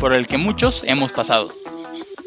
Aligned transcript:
por 0.00 0.14
el 0.14 0.26
que 0.26 0.38
muchos 0.38 0.82
hemos 0.84 1.12
pasado. 1.12 1.52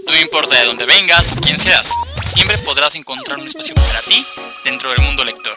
No 0.06 0.20
importa 0.20 0.60
de 0.60 0.66
dónde 0.66 0.86
vengas 0.86 1.32
o 1.32 1.36
quién 1.36 1.58
seas, 1.58 1.94
siempre 2.24 2.58
podrás 2.60 2.96
encontrar 2.96 3.40
un 3.40 3.48
espacio 3.48 3.76
para 3.76 4.02
ti 4.02 4.26
dentro 4.66 4.90
del 4.92 5.02
mundo 5.02 5.24
lector. 5.24 5.54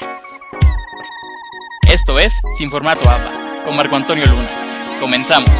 Esto 1.88 2.19
es 2.19 2.41
Sin 2.57 2.71
Formato 2.71 3.09
APA, 3.09 3.62
con 3.65 3.77
Marco 3.77 3.97
Antonio 3.97 4.27
Luna. 4.27 4.48
Comenzamos. 5.01 5.51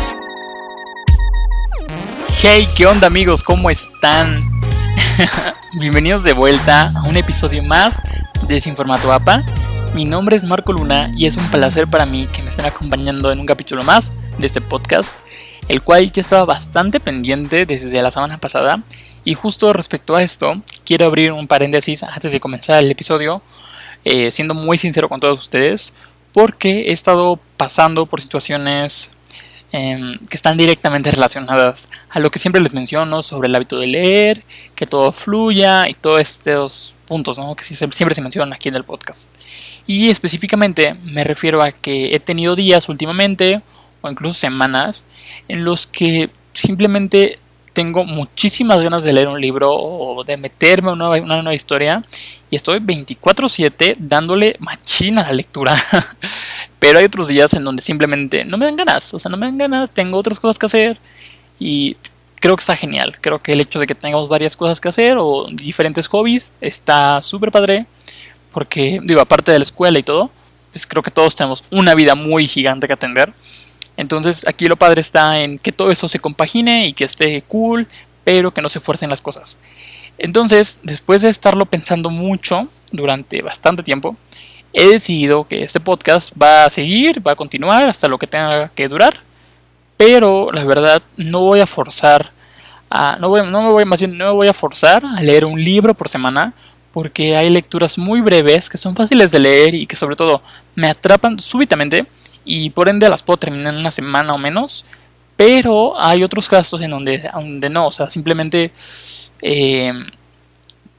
Hey, 2.41 2.69
¿qué 2.77 2.86
onda 2.86 3.06
amigos? 3.06 3.42
¿Cómo 3.42 3.70
están? 3.70 4.41
Bienvenidos 5.73 6.23
de 6.23 6.34
vuelta 6.34 6.92
a 6.95 7.02
un 7.02 7.16
episodio 7.16 7.62
más 7.64 8.00
de 8.47 8.61
Sin 8.61 8.77
Formato 8.77 9.12
APA. 9.12 9.45
Mi 9.95 10.05
nombre 10.05 10.36
es 10.36 10.45
Marco 10.45 10.73
Luna 10.73 11.11
y 11.16 11.27
es 11.27 11.36
un 11.36 11.48
placer 11.50 11.89
para 11.89 12.06
mí 12.06 12.27
que 12.33 12.42
me 12.42 12.50
estén 12.50 12.66
acompañando 12.66 13.33
en 13.33 13.41
un 13.41 13.47
capítulo 13.47 13.83
más 13.83 14.12
de 14.39 14.47
este 14.47 14.61
podcast 14.61 15.16
el 15.68 15.82
cual 15.82 16.10
ya 16.10 16.20
estaba 16.20 16.45
bastante 16.45 17.00
pendiente 17.00 17.66
desde 17.66 18.02
la 18.02 18.10
semana 18.10 18.38
pasada. 18.38 18.82
Y 19.25 19.34
justo 19.34 19.72
respecto 19.72 20.14
a 20.14 20.22
esto, 20.22 20.61
quiero 20.84 21.06
abrir 21.06 21.33
un 21.33 21.47
paréntesis 21.47 22.02
antes 22.02 22.33
de 22.33 22.41
comenzar 22.41 22.83
el 22.83 22.91
episodio, 22.91 23.42
eh, 24.05 24.30
siendo 24.30 24.55
muy 24.55 24.77
sincero 24.77 25.08
con 25.08 25.20
todos 25.20 25.39
ustedes, 25.39 25.94
porque 26.33 26.89
he 26.89 26.92
estado 26.92 27.39
pasando 27.56 28.06
por 28.06 28.20
situaciones 28.20 29.12
em, 29.72 30.19
que 30.28 30.36
están 30.36 30.56
directamente 30.56 31.11
relacionadas 31.11 31.89
a 32.11 32.20
lo 32.20 32.30
que 32.30 32.39
siempre 32.39 32.61
les 32.61 32.74
menciono 32.74 33.22
sobre 33.22 33.48
el 33.48 33.55
hábito 33.55 33.78
de 33.78 33.86
leer, 33.86 34.44
que 34.74 34.86
todo 34.86 35.11
fluya 35.11 35.89
y 35.89 35.94
todos 35.94 36.20
estos 36.20 36.96
puntos 37.06 37.39
que 37.56 37.64
siempre 37.64 38.14
se 38.14 38.20
mencionan 38.20 38.52
aquí 38.52 38.69
en 38.69 38.77
el 38.77 38.84
podcast. 38.84 39.30
Y 39.86 40.11
específicamente 40.11 40.94
me 41.02 41.24
refiero 41.24 41.62
a 41.62 41.72
que 41.72 42.14
he 42.14 42.20
tenido 42.20 42.55
días 42.55 42.89
últimamente 42.89 43.62
o 44.05 44.10
incluso 44.10 44.38
semanas 44.38 45.06
en 45.48 45.64
los 45.64 45.86
que 45.86 46.30
simplemente 46.52 47.38
tengo 47.72 48.05
muchísimas 48.05 48.83
ganas 48.83 49.02
de 49.02 49.12
leer 49.12 49.28
un 49.28 49.41
libro 49.41 49.72
o 49.72 50.22
de 50.24 50.36
meterme 50.36 50.92
en 50.92 51.02
una, 51.02 51.42
nueva 51.42 51.55
historia 51.55 52.05
y 52.50 52.56
estoy 52.56 52.78
24/7 52.78 53.96
dándole 53.98 54.56
machina 54.61 55.22
a 55.22 55.28
la 55.28 55.33
lectura. 55.33 55.74
Pero 56.78 56.98
hay 56.98 57.06
otros 57.06 57.28
días 57.28 57.52
en 57.55 57.64
donde 57.64 57.83
simplemente 57.83 58.44
no 58.44 58.58
me 58.58 58.66
dan 58.66 58.77
ganas, 58.77 59.12
o 59.14 59.19
sea, 59.19 59.30
no 59.30 59.36
me 59.36 59.46
dan 59.46 59.58
ganas, 59.58 59.91
tengo 59.91 60.18
otras 60.18 60.39
cosas 60.39 60.58
que 60.58 60.66
hacer 60.66 60.98
y 61.58 61.96
creo 62.36 62.56
que 62.56 62.61
está 62.61 62.77
genial. 62.77 63.16
Creo 63.20 63.41
que 63.41 63.52
el 63.55 63.61
hecho 63.61 63.80
de 63.80 63.86
que 63.86 63.94
tengamos 63.94 64.28
varias 64.28 64.55
cosas 64.55 64.80
que 64.80 64.89
hacer 64.89 65.16
o 65.18 65.46
diferentes 65.50 66.06
hobbies 66.08 66.52
está 66.61 67.22
súper 67.22 67.50
padre 67.50 67.86
porque, 68.52 69.00
digo, 69.02 69.20
aparte 69.20 69.50
de 69.50 69.58
la 69.58 69.64
escuela 69.64 69.98
y 69.98 70.02
todo, 70.05 70.30
pues 70.70 70.86
creo 70.86 71.02
que 71.02 71.11
todos 71.11 71.34
tenemos 71.34 71.64
una 71.70 71.94
vida 71.94 72.14
muy 72.14 72.46
gigante 72.46 72.86
que 72.86 72.92
atender 72.92 73.33
entonces 73.97 74.47
aquí 74.47 74.67
lo 74.67 74.77
padre 74.77 75.00
está 75.00 75.41
en 75.41 75.59
que 75.59 75.73
todo 75.73 75.91
eso 75.91 76.09
se 76.09 76.19
compagine 76.19 76.87
y 76.87 76.92
que 76.92 77.05
esté 77.05 77.42
cool, 77.42 77.87
pero 78.25 78.53
que 78.53 78.62
no 78.62 78.69
se 78.69 78.81
fuercen 78.81 79.11
las 79.11 79.20
cosas. 79.20 79.59
Entonces, 80.19 80.81
después 80.83 81.23
de 81.23 81.28
estarlo 81.28 81.67
pensando 81.67 82.11
mucho 82.11 82.69
durante 82.92 83.42
bastante 83.42 83.83
tiempo, 83.83 84.17
he 84.73 84.89
decidido 84.89 85.46
que 85.46 85.63
este 85.63 85.80
podcast 85.80 86.33
va 86.41 86.64
a 86.64 86.70
seguir, 86.70 87.27
va 87.27 87.33
a 87.33 87.36
continuar 87.36 87.85
hasta 87.85 88.08
lo 88.08 88.18
que 88.18 88.27
tenga 88.27 88.68
que 88.70 88.89
durar. 88.89 89.23
Pero 89.97 90.51
la 90.52 90.64
verdad 90.64 91.02
no 91.17 91.41
voy 91.41 91.61
a 91.61 91.67
forzar 91.67 92.33
a, 92.91 93.17
no, 93.20 93.29
voy, 93.29 93.42
más 93.85 94.02
no 94.02 94.27
me 94.27 94.30
voy 94.30 94.48
a 94.48 94.52
forzar 94.52 95.05
a 95.05 95.20
leer 95.20 95.45
un 95.45 95.63
libro 95.63 95.95
por 95.95 96.08
semana 96.08 96.52
porque 96.92 97.36
hay 97.36 97.51
lecturas 97.51 97.98
muy 97.98 98.20
breves 98.20 98.68
que 98.68 98.79
son 98.79 98.95
fáciles 98.95 99.33
de 99.33 99.41
leer 99.41 99.74
y 99.74 99.86
que 99.86 99.97
sobre 99.97 100.14
todo 100.14 100.42
me 100.77 100.89
atrapan 100.89 101.41
súbitamente 101.41 102.07
y 102.44 102.70
por 102.70 102.88
ende 102.88 103.08
las 103.08 103.22
puedo 103.22 103.38
terminar 103.38 103.74
en 103.74 103.80
una 103.80 103.90
semana 103.90 104.34
o 104.34 104.38
menos. 104.38 104.84
Pero 105.36 105.98
hay 105.98 106.22
otros 106.22 106.48
casos 106.48 106.80
en 106.80 106.90
donde, 106.90 107.28
donde 107.32 107.68
no, 107.68 107.88
o 107.88 107.90
sea, 107.90 108.08
simplemente 108.08 108.72
eh, 109.42 109.92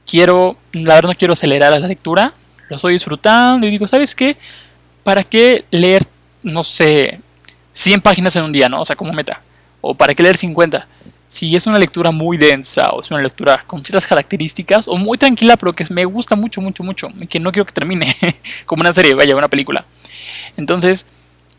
quiero, 0.04 0.56
la 0.72 0.94
verdad 0.94 1.10
no 1.10 1.14
quiero 1.14 1.32
acelerar 1.32 1.72
la 1.72 1.86
lectura, 1.86 2.34
lo 2.68 2.76
estoy 2.76 2.94
disfrutando 2.94 3.66
y 3.66 3.70
digo, 3.70 3.86
¿sabes 3.86 4.14
qué? 4.14 4.36
¿Para 5.02 5.22
qué 5.22 5.64
leer, 5.70 6.04
no 6.42 6.62
sé, 6.62 7.20
100 7.72 8.00
páginas 8.00 8.34
en 8.36 8.44
un 8.44 8.52
día, 8.52 8.68
¿no? 8.68 8.80
O 8.80 8.84
sea, 8.84 8.96
como 8.96 9.12
meta. 9.12 9.42
O 9.80 9.94
para 9.94 10.14
qué 10.14 10.22
leer 10.22 10.36
50. 10.36 10.86
Si 11.28 11.54
es 11.54 11.66
una 11.66 11.78
lectura 11.78 12.10
muy 12.10 12.36
densa 12.36 12.90
o 12.90 13.00
es 13.00 13.10
una 13.10 13.20
lectura 13.20 13.62
con 13.66 13.84
ciertas 13.84 14.06
características 14.06 14.88
o 14.88 14.96
muy 14.96 15.18
tranquila 15.18 15.56
pero 15.56 15.74
que 15.74 15.84
me 15.90 16.04
gusta 16.04 16.36
mucho, 16.36 16.60
mucho, 16.60 16.82
mucho, 16.82 17.08
que 17.28 17.40
no 17.40 17.52
quiero 17.52 17.66
que 17.66 17.72
termine 17.72 18.16
como 18.66 18.80
una 18.80 18.92
serie, 18.92 19.14
vaya, 19.14 19.36
una 19.36 19.48
película. 19.48 19.84
Entonces, 20.56 21.06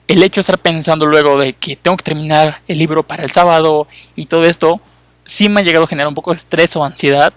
el 0.07 0.23
hecho 0.23 0.35
de 0.35 0.41
estar 0.41 0.59
pensando 0.59 1.06
luego 1.06 1.38
de 1.38 1.53
que 1.53 1.75
tengo 1.75 1.97
que 1.97 2.03
terminar 2.03 2.62
el 2.68 2.78
libro 2.78 3.03
para 3.03 3.23
el 3.23 3.31
sábado 3.31 3.88
y 4.16 4.25
todo 4.25 4.45
esto, 4.45 4.79
sí 5.25 5.50
me 5.50 5.62
ha 5.62 5.63
llegado 5.63 5.85
a 5.85 5.88
generar 5.88 6.07
un 6.07 6.16
poco 6.16 6.31
de 6.31 6.38
estrés 6.38 6.75
o 6.75 6.84
ansiedad. 6.84 7.34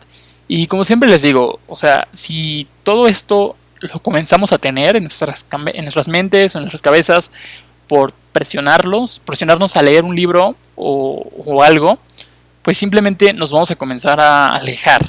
Y 0.46 0.66
como 0.66 0.84
siempre 0.84 1.08
les 1.08 1.22
digo, 1.22 1.60
o 1.66 1.76
sea, 1.76 2.08
si 2.12 2.68
todo 2.82 3.06
esto 3.06 3.56
lo 3.80 4.00
comenzamos 4.00 4.52
a 4.52 4.58
tener 4.58 4.96
en 4.96 5.04
nuestras, 5.04 5.46
en 5.52 5.84
nuestras 5.84 6.08
mentes, 6.08 6.54
en 6.54 6.62
nuestras 6.62 6.82
cabezas, 6.82 7.32
por 7.88 8.12
presionarlos, 8.32 9.20
presionarnos 9.20 9.76
a 9.76 9.82
leer 9.82 10.04
un 10.04 10.14
libro 10.14 10.54
o, 10.76 11.28
o 11.44 11.62
algo, 11.62 11.98
pues 12.62 12.78
simplemente 12.78 13.32
nos 13.32 13.50
vamos 13.50 13.70
a 13.70 13.76
comenzar 13.76 14.20
a 14.20 14.54
alejar. 14.54 15.00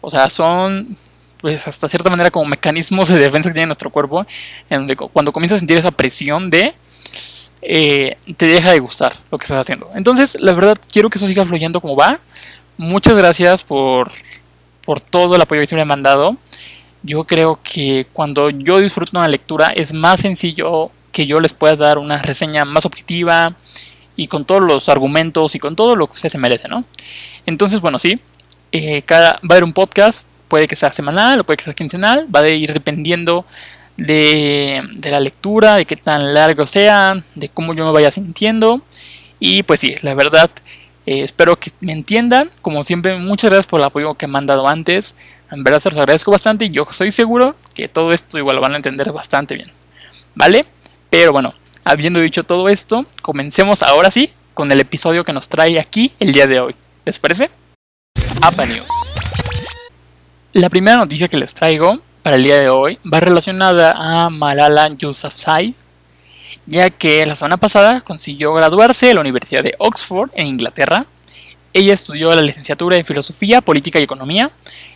O 0.00 0.10
sea, 0.10 0.28
son 0.28 0.96
pues 1.40 1.68
hasta 1.68 1.88
cierta 1.88 2.10
manera 2.10 2.30
como 2.32 2.46
mecanismos 2.46 3.08
de 3.08 3.18
defensa 3.18 3.50
que 3.50 3.54
tiene 3.54 3.66
nuestro 3.66 3.90
cuerpo, 3.90 4.26
en 4.68 4.80
donde 4.80 4.96
cuando 4.96 5.32
comienza 5.32 5.54
a 5.54 5.58
sentir 5.58 5.76
esa 5.76 5.92
presión 5.92 6.50
de 6.50 6.74
eh, 7.62 8.16
te 8.36 8.46
deja 8.46 8.72
de 8.72 8.78
gustar 8.78 9.16
lo 9.30 9.38
que 9.38 9.44
estás 9.44 9.60
haciendo. 9.60 9.90
Entonces, 9.94 10.36
la 10.40 10.52
verdad, 10.52 10.76
quiero 10.90 11.10
que 11.10 11.18
eso 11.18 11.26
siga 11.26 11.44
fluyendo 11.44 11.80
como 11.80 11.96
va. 11.96 12.20
Muchas 12.76 13.16
gracias 13.16 13.62
por, 13.62 14.10
por 14.84 15.00
todo 15.00 15.36
el 15.36 15.42
apoyo 15.42 15.66
que 15.66 15.74
me 15.74 15.82
han 15.82 15.88
mandado. 15.88 16.36
Yo 17.02 17.24
creo 17.24 17.58
que 17.62 18.06
cuando 18.12 18.50
yo 18.50 18.78
disfruto 18.78 19.18
una 19.18 19.28
lectura 19.28 19.70
es 19.70 19.92
más 19.92 20.20
sencillo 20.20 20.90
que 21.12 21.26
yo 21.26 21.40
les 21.40 21.52
pueda 21.52 21.76
dar 21.76 21.98
una 21.98 22.22
reseña 22.22 22.64
más 22.64 22.86
objetiva 22.86 23.56
y 24.16 24.26
con 24.26 24.44
todos 24.44 24.62
los 24.62 24.88
argumentos 24.88 25.54
y 25.54 25.58
con 25.58 25.76
todo 25.76 25.96
lo 25.96 26.06
que 26.06 26.14
usted 26.14 26.28
se 26.28 26.38
merece, 26.38 26.68
¿no? 26.68 26.84
Entonces, 27.46 27.80
bueno, 27.80 27.98
sí, 27.98 28.20
eh, 28.72 29.02
cada, 29.02 29.32
va 29.34 29.40
a 29.42 29.52
haber 29.52 29.64
un 29.64 29.72
podcast, 29.72 30.28
puede 30.48 30.66
que 30.66 30.76
sea 30.76 30.92
semanal 30.92 31.40
o 31.40 31.44
puede 31.44 31.56
que 31.56 31.64
sea 31.64 31.74
quincenal, 31.74 32.26
va 32.34 32.40
a 32.40 32.48
ir 32.48 32.72
dependiendo 32.72 33.44
de, 33.98 34.82
la 35.10 35.20
lectura, 35.20 35.76
de 35.76 35.84
qué 35.84 35.96
tan 35.96 36.32
largo 36.32 36.66
sea, 36.66 37.22
de 37.34 37.48
cómo 37.48 37.74
yo 37.74 37.84
me 37.84 37.92
vaya 37.92 38.10
sintiendo. 38.10 38.80
Y 39.38 39.64
pues 39.64 39.80
sí, 39.80 39.94
la 40.02 40.14
verdad, 40.14 40.50
eh, 41.04 41.22
espero 41.22 41.58
que 41.58 41.72
me 41.80 41.92
entiendan. 41.92 42.50
Como 42.62 42.82
siempre, 42.82 43.18
muchas 43.18 43.50
gracias 43.50 43.66
por 43.66 43.80
el 43.80 43.86
apoyo 43.86 44.14
que 44.14 44.26
me 44.26 44.38
han 44.38 44.46
dado 44.46 44.66
antes. 44.68 45.16
En 45.50 45.64
verdad 45.64 45.80
se 45.80 45.90
los 45.90 45.98
agradezco 45.98 46.30
bastante 46.30 46.66
y 46.66 46.70
yo 46.70 46.86
soy 46.90 47.10
seguro 47.10 47.56
que 47.74 47.88
todo 47.88 48.12
esto 48.12 48.38
igual 48.38 48.56
lo 48.56 48.62
van 48.62 48.72
a 48.72 48.76
entender 48.76 49.12
bastante 49.12 49.54
bien. 49.54 49.70
¿Vale? 50.34 50.66
Pero 51.10 51.32
bueno, 51.32 51.54
habiendo 51.84 52.20
dicho 52.20 52.44
todo 52.44 52.68
esto, 52.68 53.06
comencemos 53.22 53.82
ahora 53.82 54.10
sí 54.10 54.30
con 54.54 54.70
el 54.70 54.80
episodio 54.80 55.24
que 55.24 55.32
nos 55.32 55.48
trae 55.48 55.78
aquí 55.78 56.12
el 56.20 56.32
día 56.32 56.46
de 56.46 56.60
hoy. 56.60 56.74
¿Les 57.04 57.18
parece? 57.18 57.50
APA 58.42 58.66
News. 58.66 58.90
La 60.52 60.68
primera 60.68 60.96
noticia 60.96 61.28
que 61.28 61.36
les 61.36 61.54
traigo 61.54 61.98
para 62.28 62.36
el 62.36 62.42
día 62.42 62.60
de 62.60 62.68
hoy 62.68 62.98
va 63.10 63.20
relacionada 63.20 63.94
a 63.96 64.28
Malala 64.28 64.90
Yousafzai, 64.90 65.74
ya 66.66 66.90
que 66.90 67.24
la 67.24 67.34
semana 67.34 67.56
pasada 67.56 68.02
consiguió 68.02 68.52
graduarse 68.52 69.06
de 69.06 69.14
la 69.14 69.22
Universidad 69.22 69.64
de 69.64 69.74
Oxford 69.78 70.28
en 70.34 70.46
Inglaterra. 70.46 71.06
Ella 71.72 71.94
estudió 71.94 72.36
la 72.36 72.42
licenciatura 72.42 72.98
en 72.98 73.06
Filosofía, 73.06 73.62
Política 73.62 73.98
y 73.98 74.02
Economía. 74.02 74.50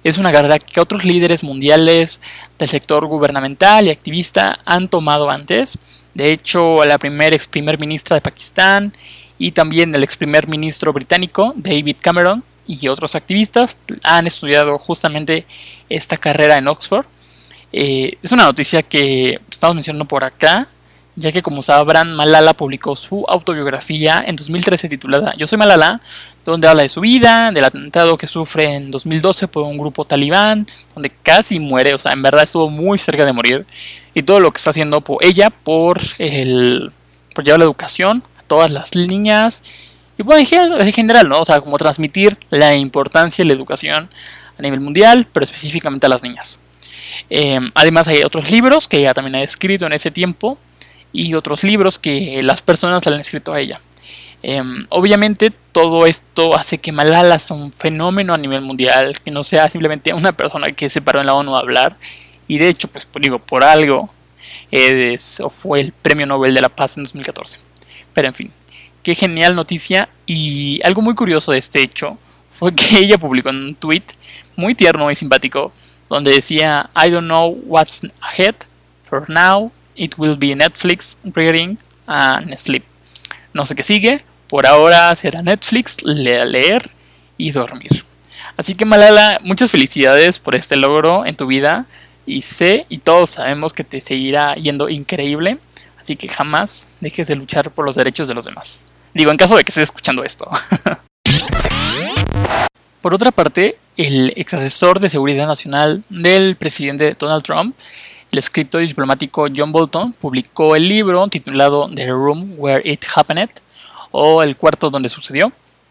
Es 0.04 0.18
una 0.18 0.30
carrera 0.30 0.58
que 0.58 0.78
otros 0.78 1.06
líderes 1.06 1.42
mundiales 1.42 2.20
del 2.58 2.68
sector 2.68 3.06
gubernamental 3.06 3.86
y 3.86 3.90
activista 3.90 4.58
han 4.66 4.90
tomado 4.90 5.30
antes. 5.30 5.78
De 6.12 6.32
hecho, 6.32 6.84
la 6.84 6.98
primer 6.98 7.32
ex 7.32 7.46
primer 7.46 7.80
ministra 7.80 8.14
de 8.14 8.20
Pakistán 8.20 8.92
y 9.38 9.52
también 9.52 9.94
el 9.94 10.04
ex 10.04 10.18
primer 10.18 10.48
ministro 10.48 10.92
británico, 10.92 11.54
David 11.56 11.96
Cameron, 12.02 12.44
y 12.66 12.88
otros 12.88 13.14
activistas 13.14 13.78
han 14.02 14.26
estudiado 14.26 14.78
justamente 14.78 15.46
esta 15.88 16.18
carrera 16.18 16.58
en 16.58 16.68
Oxford. 16.68 17.06
Eh, 17.72 18.18
es 18.22 18.32
una 18.32 18.44
noticia 18.44 18.82
que 18.82 19.40
estamos 19.50 19.74
mencionando 19.74 20.06
por 20.06 20.24
acá, 20.24 20.68
ya 21.14 21.30
que 21.30 21.42
como 21.42 21.62
sabrán, 21.62 22.14
Malala 22.14 22.54
publicó 22.54 22.96
su 22.96 23.24
autobiografía 23.28 24.22
en 24.26 24.34
2013 24.34 24.88
titulada 24.88 25.34
Yo 25.36 25.46
soy 25.46 25.58
Malala, 25.58 26.00
donde 26.44 26.68
habla 26.68 26.82
de 26.82 26.88
su 26.88 27.00
vida, 27.00 27.50
del 27.52 27.64
atentado 27.64 28.16
que 28.16 28.26
sufre 28.26 28.74
en 28.74 28.90
2012 28.90 29.48
por 29.48 29.64
un 29.64 29.78
grupo 29.78 30.04
talibán, 30.04 30.66
donde 30.94 31.10
casi 31.22 31.60
muere, 31.60 31.94
o 31.94 31.98
sea, 31.98 32.12
en 32.12 32.22
verdad 32.22 32.44
estuvo 32.44 32.70
muy 32.70 32.98
cerca 32.98 33.24
de 33.24 33.32
morir, 33.32 33.66
y 34.14 34.22
todo 34.22 34.40
lo 34.40 34.52
que 34.52 34.58
está 34.58 34.70
haciendo 34.70 35.00
por 35.02 35.22
ella 35.24 35.50
por, 35.50 36.00
el, 36.18 36.92
por 37.34 37.44
llevar 37.44 37.60
la 37.60 37.64
educación 37.64 38.22
a 38.38 38.42
todas 38.42 38.70
las 38.70 38.94
niñas, 38.94 39.62
y 40.18 40.22
bueno, 40.22 40.46
en 40.78 40.92
general, 40.92 41.28
¿no? 41.28 41.40
O 41.40 41.44
sea, 41.44 41.60
como 41.60 41.78
transmitir 41.78 42.38
la 42.50 42.74
importancia 42.74 43.42
de 43.42 43.48
la 43.48 43.54
educación 43.54 44.10
a 44.58 44.62
nivel 44.62 44.80
mundial, 44.80 45.26
pero 45.32 45.44
específicamente 45.44 46.06
a 46.06 46.08
las 46.08 46.22
niñas. 46.22 46.61
Em, 47.30 47.70
además 47.74 48.08
hay 48.08 48.22
otros 48.22 48.50
libros 48.50 48.88
que 48.88 48.98
ella 48.98 49.14
también 49.14 49.36
ha 49.36 49.42
escrito 49.42 49.86
en 49.86 49.92
ese 49.92 50.10
tiempo 50.10 50.58
y 51.12 51.34
otros 51.34 51.62
libros 51.62 51.98
que 51.98 52.42
las 52.42 52.62
personas 52.62 53.04
le 53.06 53.14
han 53.14 53.20
escrito 53.20 53.52
a 53.52 53.60
ella. 53.60 53.80
Em, 54.42 54.84
obviamente 54.90 55.52
todo 55.70 56.06
esto 56.06 56.56
hace 56.56 56.78
que 56.78 56.90
Malala 56.90 57.38
sea 57.38 57.56
un 57.56 57.72
fenómeno 57.72 58.34
a 58.34 58.38
nivel 58.38 58.60
mundial, 58.60 59.18
que 59.20 59.30
no 59.30 59.42
sea 59.42 59.70
simplemente 59.70 60.12
una 60.12 60.32
persona 60.32 60.72
que 60.72 60.90
se 60.90 61.00
paró 61.00 61.20
en 61.20 61.26
la 61.26 61.34
ONU 61.34 61.56
a 61.56 61.60
hablar. 61.60 61.96
Y 62.48 62.58
de 62.58 62.68
hecho, 62.68 62.88
pues 62.88 63.08
digo, 63.20 63.38
por 63.38 63.62
algo 63.62 64.12
es, 64.70 65.40
o 65.40 65.48
fue 65.48 65.80
el 65.80 65.92
Premio 65.92 66.26
Nobel 66.26 66.54
de 66.54 66.60
la 66.60 66.68
Paz 66.68 66.96
en 66.96 67.04
2014. 67.04 67.60
Pero 68.12 68.28
en 68.28 68.34
fin, 68.34 68.52
qué 69.02 69.14
genial 69.14 69.54
noticia. 69.54 70.08
Y 70.26 70.80
algo 70.84 71.02
muy 71.02 71.14
curioso 71.14 71.52
de 71.52 71.58
este 71.58 71.82
hecho 71.82 72.18
fue 72.48 72.74
que 72.74 72.98
ella 72.98 73.18
publicó 73.18 73.50
en 73.50 73.56
un 73.56 73.74
tweet 73.74 74.04
muy 74.56 74.74
tierno 74.74 75.10
y 75.10 75.16
simpático 75.16 75.72
donde 76.12 76.30
decía 76.30 76.90
I 76.94 77.10
don't 77.10 77.26
know 77.26 77.58
what's 77.64 78.02
ahead 78.20 78.54
for 79.02 79.28
now. 79.28 79.72
It 79.94 80.16
will 80.18 80.36
be 80.36 80.54
Netflix 80.54 81.16
reading 81.34 81.78
and 82.06 82.54
sleep. 82.56 82.84
No 83.54 83.64
sé 83.64 83.74
qué 83.74 83.82
sigue. 83.82 84.24
Por 84.48 84.66
ahora 84.66 85.16
será 85.16 85.40
Netflix 85.40 86.02
leer 86.02 86.90
y 87.38 87.50
dormir. 87.50 88.04
Así 88.58 88.74
que 88.74 88.84
Malala 88.84 89.38
muchas 89.42 89.70
felicidades 89.70 90.38
por 90.38 90.54
este 90.54 90.76
logro 90.76 91.24
en 91.24 91.34
tu 91.34 91.46
vida. 91.46 91.86
Y 92.26 92.42
sé 92.42 92.84
y 92.90 92.98
todos 92.98 93.30
sabemos 93.30 93.72
que 93.72 93.82
te 93.82 94.02
seguirá 94.02 94.54
yendo 94.56 94.90
increíble. 94.90 95.58
Así 95.98 96.16
que 96.16 96.28
jamás 96.28 96.88
dejes 97.00 97.28
de 97.28 97.36
luchar 97.36 97.70
por 97.70 97.86
los 97.86 97.94
derechos 97.94 98.28
de 98.28 98.34
los 98.34 98.44
demás. 98.44 98.84
Digo 99.14 99.30
en 99.30 99.38
caso 99.38 99.56
de 99.56 99.64
que 99.64 99.70
estés 99.70 99.84
escuchando 99.84 100.24
esto 100.24 100.50
Por 103.02 103.14
otra 103.14 103.32
parte, 103.32 103.78
el 103.96 104.32
ex 104.36 104.54
asesor 104.54 105.00
de 105.00 105.10
seguridad 105.10 105.48
nacional 105.48 106.04
del 106.08 106.54
presidente 106.54 107.16
Donald 107.18 107.42
Trump, 107.42 107.76
el 108.30 108.38
escritor 108.38 108.80
diplomático 108.86 109.48
John 109.54 109.72
Bolton, 109.72 110.12
publicó 110.12 110.76
el 110.76 110.88
libro 110.88 111.26
titulado 111.26 111.90
The 111.92 112.06
Room 112.06 112.54
Where 112.56 112.88
It 112.88 113.04
Happened, 113.12 113.50
o 114.12 114.44
El 114.44 114.56
cuarto 114.56 114.88
donde 114.88 115.08
sucedió, 115.08 115.50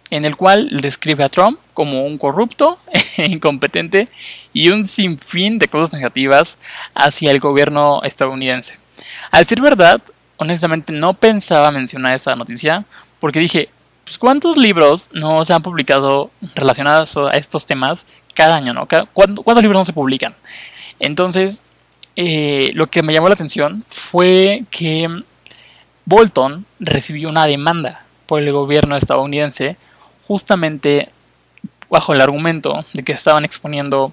en 0.09 0.23
el 0.23 0.37
cual 0.37 0.69
describe 0.81 1.25
a 1.25 1.29
Trump 1.29 1.59
como 1.73 2.05
un 2.05 2.17
corrupto, 2.17 2.79
incompetente 3.17 4.07
y 4.53 4.69
un 4.69 4.87
sinfín 4.87 5.59
de 5.59 5.67
cosas 5.67 5.91
negativas 5.91 6.59
hacia 6.95 7.31
el 7.31 7.41
gobierno 7.41 8.01
estadounidense. 8.03 8.77
A 9.31 9.39
decir 9.39 9.59
verdad, 9.59 10.01
honestamente 10.37 10.93
no 10.93 11.13
pensaba 11.13 11.71
mencionar 11.71 12.15
esta 12.15 12.37
noticia 12.37 12.85
porque 13.19 13.39
dije, 13.41 13.69
pues, 14.11 14.19
¿cuántos 14.19 14.57
libros 14.57 15.09
no 15.13 15.45
se 15.45 15.53
han 15.53 15.61
publicado 15.61 16.31
relacionados 16.53 17.15
a 17.15 17.37
estos 17.37 17.65
temas 17.65 18.07
cada 18.33 18.57
año? 18.57 18.73
¿no? 18.73 18.85
¿Cuántos, 19.13 19.63
libros 19.63 19.79
no 19.79 19.85
se 19.85 19.93
publican? 19.93 20.35
Entonces, 20.99 21.63
eh, 22.17 22.71
lo 22.73 22.87
que 22.87 23.03
me 23.03 23.13
llamó 23.13 23.29
la 23.29 23.35
atención 23.35 23.85
fue 23.87 24.65
que 24.69 25.07
Bolton 26.03 26.65
recibió 26.81 27.29
una 27.29 27.47
demanda 27.47 28.03
por 28.25 28.41
el 28.41 28.51
gobierno 28.51 28.97
estadounidense 28.97 29.77
justamente 30.27 31.07
bajo 31.89 32.13
el 32.13 32.19
argumento 32.19 32.83
de 32.91 33.03
que 33.03 33.13
estaban 33.13 33.45
exponiendo 33.45 34.11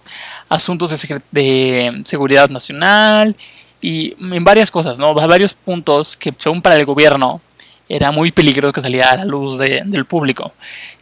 asuntos 0.48 0.90
de, 0.90 1.20
de, 1.32 2.02
seguridad 2.04 2.48
nacional 2.50 3.36
y 3.80 4.14
en 4.20 4.44
varias 4.44 4.70
cosas, 4.70 5.00
¿no? 5.00 5.12
Varios 5.12 5.54
puntos 5.54 6.16
que 6.16 6.32
según 6.38 6.62
para 6.62 6.76
el 6.76 6.84
gobierno 6.86 7.40
era 7.88 8.10
muy 8.10 8.32
peligroso 8.32 8.72
que 8.72 8.80
saliera 8.80 9.10
a 9.10 9.16
la 9.16 9.24
luz 9.24 9.58
del 9.58 10.04
público. 10.04 10.52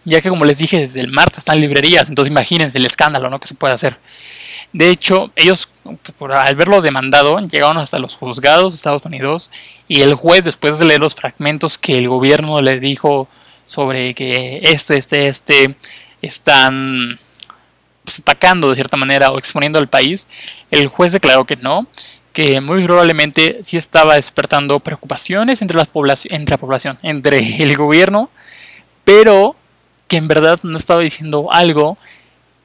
Ya 0.05 0.21
que 0.21 0.29
como 0.29 0.45
les 0.45 0.59
dije, 0.59 0.79
desde 0.79 1.01
el 1.01 1.11
martes 1.11 1.39
están 1.39 1.61
librerías, 1.61 2.09
entonces 2.09 2.31
imagínense 2.31 2.79
el 2.79 2.87
escándalo 2.87 3.29
¿no? 3.29 3.41
que 3.41 3.49
se 3.49 3.55
puede 3.55 3.75
hacer. 3.75 3.99
De 4.73 4.91
hecho, 4.91 5.31
ellos, 5.37 5.69
al 6.21 6.55
verlo 6.55 6.83
demandado, 6.83 7.39
llegaron 7.41 7.79
hasta 7.79 7.99
los 7.99 8.17
juzgados 8.17 8.73
de 8.73 8.77
Estados 8.77 9.05
Unidos 9.05 9.51
y 9.89 10.03
el 10.03 10.15
juez, 10.15 10.45
después 10.45 10.79
de 10.79 10.85
leer 10.85 11.01
los 11.01 11.15
fragmentos 11.15 11.79
que 11.79 11.99
el 11.99 12.09
gobierno 12.09 12.61
le 12.61 12.79
dijo 12.79 13.29
sobre 13.65 14.15
que 14.15 14.61
este, 14.63 14.97
este, 14.97 15.29
este, 15.29 15.77
están 16.21 17.19
pues, 18.05 18.21
atacando 18.21 18.69
de 18.69 18.75
cierta 18.75 18.97
manera 18.97 19.31
o 19.31 19.39
exponiendo 19.39 19.79
al 19.79 19.89
país, 19.89 20.29
el 20.71 20.89
juez 20.89 21.13
declaró 21.13 21.45
que 21.45 21.57
no, 21.57 21.87
que 22.37 22.61
muy 22.61 22.85
probablemente 22.85 23.61
sí 23.63 23.79
estaba 23.79 24.17
despertando 24.17 24.79
preocupaciones 24.81 25.63
entre, 25.63 25.79
las 25.79 25.89
entre 26.27 26.53
la 26.53 26.59
población, 26.59 26.99
entre 27.03 27.63
el 27.63 27.75
gobierno, 27.79 28.29
pero 29.05 29.57
que 30.07 30.19
en 30.19 30.29
verdad 30.29 30.61
no 30.63 30.77
estaba 30.77 31.01
diciendo 31.01 31.51
algo 31.51 31.97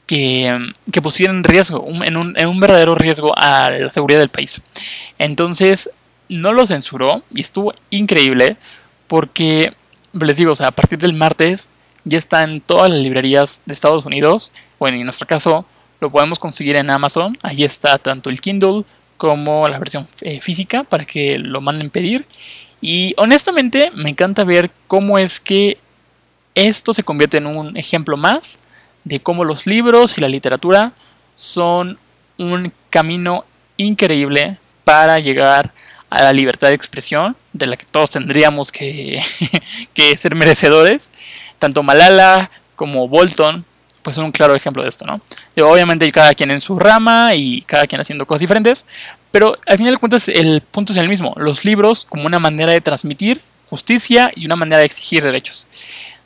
que, 0.08 0.74
pusiera 1.02 1.32
en 1.32 1.46
riesgo, 1.46 1.88
en, 2.04 2.18
un, 2.18 2.38
en 2.38 2.50
un 2.50 2.60
verdadero 2.60 2.96
riesgo 2.96 3.32
a 3.38 3.70
la 3.70 3.90
seguridad 3.90 4.20
del 4.20 4.28
país. 4.28 4.62
Entonces 5.18 5.90
no 6.28 6.52
lo 6.52 6.68
censuró 6.68 7.24
y 7.34 7.40
estuvo 7.40 7.74
increíble 7.92 8.58
porque, 9.08 9.74
les 10.12 10.36
digo, 10.36 10.52
o 10.52 10.56
sea, 10.58 10.68
a 10.68 10.72
partir 10.72 11.00
del 11.00 11.14
martes 11.14 11.70
ya 12.04 12.18
está 12.18 12.44
en 12.44 12.60
todas 12.60 12.90
las 12.90 13.00
librerías 13.00 13.62
de 13.66 13.74
Estados 13.74 14.06
Unidos. 14.06 14.52
Bueno, 14.80 14.98
en 14.98 15.06
nuestro 15.06 15.28
caso 15.28 15.66
lo 16.02 16.10
podemos 16.10 16.40
conseguir 16.40 16.76
en 16.76 16.90
Amazon. 16.90 17.38
Ahí 17.42 17.64
está 17.64 17.98
tanto 18.00 18.30
el 18.30 18.42
Kindle 18.42 18.84
como 19.22 19.68
la 19.70 19.78
versión 19.78 20.08
eh, 20.22 20.42
física 20.42 20.84
para 20.84 21.06
que 21.06 21.38
lo 21.38 21.62
manden 21.62 21.92
pedir. 21.92 22.26
Y 22.82 23.14
honestamente 23.18 23.92
me 23.94 24.10
encanta 24.10 24.44
ver 24.44 24.72
cómo 24.88 25.20
es 25.20 25.40
que 25.40 25.78
esto 26.56 26.92
se 26.92 27.04
convierte 27.04 27.38
en 27.38 27.46
un 27.46 27.78
ejemplo 27.78 28.18
más 28.18 28.58
de 29.04 29.20
cómo 29.20 29.46
los 29.46 29.68
libros 29.68 30.18
y 30.18 30.22
la 30.22 30.28
literatura 30.28 30.94
son 31.36 32.00
un 32.40 32.74
camino 32.90 33.46
increíble 33.78 34.58
para 34.86 35.20
llegar 35.20 35.72
a 36.10 36.24
la 36.24 36.34
libertad 36.34 36.70
de 36.70 36.74
expresión 36.74 37.38
de 37.54 37.68
la 37.68 37.76
que 37.76 37.86
todos 37.86 38.10
tendríamos 38.10 38.72
que, 38.72 39.22
que 39.94 40.18
ser 40.18 40.34
merecedores. 40.34 41.12
Tanto 41.60 41.84
Malala 41.84 42.50
como 42.76 43.08
Bolton 43.08 43.66
pues 44.02 44.16
son 44.16 44.26
un 44.26 44.32
claro 44.32 44.56
ejemplo 44.56 44.84
de 44.84 44.90
esto, 44.90 45.06
¿no? 45.06 45.22
obviamente 45.64 46.12
cada 46.12 46.34
quien 46.34 46.52
en 46.52 46.62
su 46.62 46.76
rama 46.76 47.36
y 47.36 47.62
cada 47.62 47.88
quien 47.88 48.02
haciendo 48.02 48.26
cosas 48.26 48.42
diferentes, 48.42 48.88
pero 49.32 49.58
al 49.66 49.78
final 49.78 49.94
de 49.94 50.00
cuentas 50.00 50.28
el 50.28 50.62
punto 50.62 50.92
es 50.92 50.98
el 50.98 51.10
mismo, 51.10 51.34
los 51.38 51.66
libros 51.66 52.06
como 52.06 52.26
una 52.26 52.40
manera 52.40 52.72
de 52.74 52.82
transmitir 52.82 53.42
justicia 53.66 54.32
y 54.36 54.46
una 54.46 54.58
manera 54.58 54.80
de 54.80 54.86
exigir 54.86 55.24
derechos. 55.24 55.68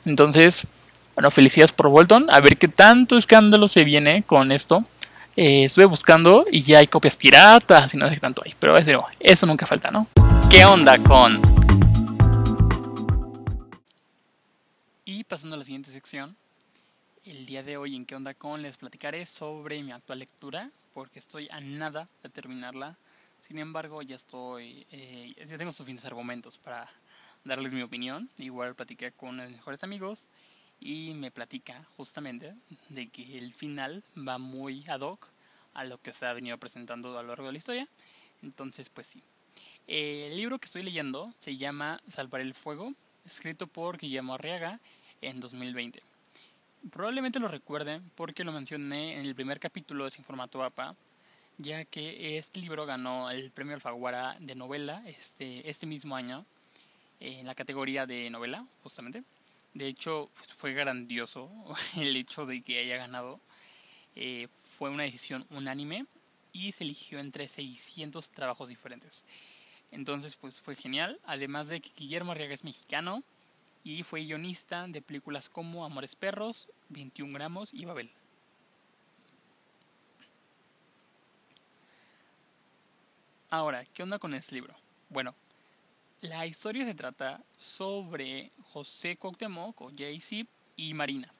Entonces, 0.04 0.66
bueno, 1.14 1.30
felicidades 1.30 1.72
por 1.72 1.88
Bolton, 1.88 2.28
a 2.30 2.40
ver 2.40 2.58
qué 2.58 2.68
tanto 2.68 3.16
escándalo 3.16 3.68
se 3.68 3.84
viene 3.84 4.24
con 4.24 4.50
esto. 4.50 4.84
Eh, 5.36 5.64
estuve 5.64 5.84
buscando 5.84 6.46
y 6.50 6.62
ya 6.62 6.78
hay 6.78 6.86
copias 6.86 7.16
piratas 7.16 7.94
y 7.94 7.98
no 7.98 8.08
sé 8.08 8.14
qué 8.14 8.20
tanto 8.20 8.42
hay, 8.44 8.54
pero 8.58 8.76
eso, 8.76 9.04
eso 9.20 9.46
nunca 9.46 9.66
falta, 9.66 9.88
¿no? 9.90 10.08
¿Qué 10.50 10.64
onda 10.64 10.98
con...? 10.98 11.40
Y 15.04 15.22
pasando 15.24 15.54
a 15.54 15.58
la 15.58 15.64
siguiente 15.64 15.90
sección, 15.90 16.36
el 17.24 17.46
día 17.46 17.62
de 17.62 17.76
hoy 17.76 17.94
en 17.96 18.06
qué 18.06 18.16
onda 18.16 18.34
con 18.34 18.62
les 18.62 18.76
platicaré 18.76 19.26
sobre 19.26 19.82
mi 19.82 19.92
actual 19.92 20.18
lectura 20.18 20.70
porque 20.96 21.18
estoy 21.18 21.46
a 21.50 21.60
nada 21.60 22.08
de 22.22 22.30
terminarla. 22.30 22.96
Sin 23.42 23.58
embargo, 23.58 24.00
ya 24.00 24.16
estoy, 24.16 24.86
eh, 24.90 25.34
ya 25.46 25.58
tengo 25.58 25.70
suficientes 25.70 26.06
argumentos 26.06 26.56
para 26.56 26.88
darles 27.44 27.74
mi 27.74 27.82
opinión. 27.82 28.30
Igual 28.38 28.74
platiqué 28.74 29.12
con 29.12 29.36
mis 29.36 29.50
mejores 29.50 29.84
amigos 29.84 30.30
y 30.80 31.12
me 31.12 31.30
platica 31.30 31.84
justamente 31.98 32.54
de 32.88 33.10
que 33.10 33.36
el 33.36 33.52
final 33.52 34.02
va 34.26 34.38
muy 34.38 34.84
ad 34.88 35.00
hoc 35.00 35.28
a 35.74 35.84
lo 35.84 36.00
que 36.00 36.14
se 36.14 36.24
ha 36.24 36.32
venido 36.32 36.56
presentando 36.56 37.18
a 37.18 37.22
lo 37.22 37.28
largo 37.28 37.44
de 37.44 37.52
la 37.52 37.58
historia. 37.58 37.86
Entonces, 38.42 38.88
pues 38.88 39.06
sí. 39.06 39.22
El 39.86 40.34
libro 40.34 40.58
que 40.58 40.64
estoy 40.64 40.82
leyendo 40.82 41.34
se 41.36 41.58
llama 41.58 42.00
Salvar 42.06 42.40
el 42.40 42.54
Fuego, 42.54 42.94
escrito 43.26 43.66
por 43.66 43.98
Guillermo 43.98 44.32
Arriaga 44.32 44.80
en 45.20 45.40
2020. 45.40 46.02
Probablemente 46.90 47.40
lo 47.40 47.48
recuerden 47.48 48.10
porque 48.14 48.44
lo 48.44 48.52
mencioné 48.52 49.18
en 49.18 49.26
el 49.26 49.34
primer 49.34 49.58
capítulo 49.58 50.04
de 50.04 50.10
Sin 50.10 50.24
Formato 50.24 50.62
APA, 50.62 50.94
ya 51.58 51.84
que 51.84 52.38
este 52.38 52.60
libro 52.60 52.86
ganó 52.86 53.28
el 53.30 53.50
premio 53.50 53.74
Alfaguara 53.74 54.36
de 54.38 54.54
novela 54.54 55.02
este, 55.06 55.68
este 55.68 55.86
mismo 55.86 56.14
año 56.14 56.46
en 57.18 57.44
la 57.46 57.56
categoría 57.56 58.06
de 58.06 58.30
novela, 58.30 58.64
justamente. 58.84 59.24
De 59.74 59.88
hecho, 59.88 60.30
fue 60.34 60.74
grandioso 60.74 61.50
el 61.96 62.16
hecho 62.16 62.46
de 62.46 62.62
que 62.62 62.78
haya 62.78 62.98
ganado. 62.98 63.40
Eh, 64.14 64.46
fue 64.48 64.88
una 64.88 65.02
decisión 65.02 65.44
unánime 65.50 66.06
y 66.52 66.72
se 66.72 66.84
eligió 66.84 67.18
entre 67.18 67.48
600 67.48 68.30
trabajos 68.30 68.68
diferentes. 68.68 69.24
Entonces, 69.90 70.36
pues 70.36 70.60
fue 70.60 70.76
genial. 70.76 71.18
Además 71.24 71.66
de 71.68 71.80
que 71.80 71.90
Guillermo 71.96 72.32
Arriaga 72.32 72.54
es 72.54 72.64
mexicano 72.64 73.24
y 73.86 74.02
fue 74.02 74.24
guionista 74.24 74.88
de 74.88 75.00
películas 75.00 75.48
como 75.48 75.84
Amores 75.84 76.16
Perros, 76.16 76.68
21 76.88 77.32
gramos 77.34 77.72
y 77.72 77.84
Babel. 77.84 78.10
Ahora, 83.48 83.84
¿qué 83.84 84.02
onda 84.02 84.18
con 84.18 84.34
este 84.34 84.56
libro? 84.56 84.74
Bueno, 85.08 85.32
la 86.20 86.46
historia 86.46 86.84
se 86.84 86.96
trata 86.96 87.40
sobre 87.58 88.50
José 88.72 89.16
Cuauhtémoc 89.16 89.80
o 89.80 89.92
Jay-Z 89.96 90.50
y 90.74 90.92
Marina, 90.92 91.32